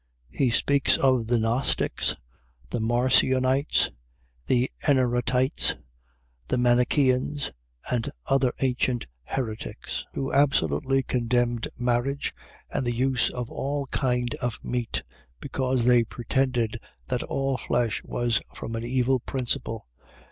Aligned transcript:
He 0.31 0.49
speaks 0.49 0.97
of 0.97 1.27
the 1.27 1.37
Gnostics, 1.37 2.15
the 2.71 2.79
Marcionites, 2.79 3.91
the 4.47 4.71
Eneratites, 4.81 5.75
the 6.47 6.57
Manicheans, 6.57 7.51
and 7.91 8.09
other 8.25 8.51
ancient 8.61 9.05
heretics, 9.25 10.03
who 10.15 10.33
absolutely 10.33 11.03
condemned 11.03 11.67
marriage, 11.77 12.33
and 12.71 12.83
the 12.83 12.95
use 12.95 13.29
of 13.29 13.51
all 13.51 13.85
kind 13.91 14.33
of 14.41 14.57
meat; 14.63 15.03
because 15.39 15.85
they 15.85 16.03
pretended 16.03 16.79
that 17.09 17.21
all 17.21 17.57
flesh 17.59 18.01
was 18.03 18.41
from 18.55 18.75
an 18.75 18.83
evil 18.83 19.19
principle. 19.19 19.85